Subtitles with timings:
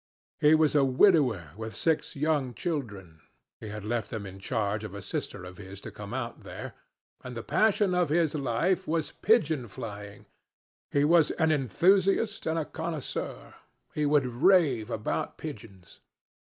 [0.39, 3.21] He was a widower with six young children
[3.59, 6.73] (he had left them in charge of a sister of his to come out there),
[7.23, 10.25] and the passion of his life was pigeon flying.
[10.89, 13.53] He was an enthusiast and a connoisseur.
[13.93, 15.99] He would rave about pigeons.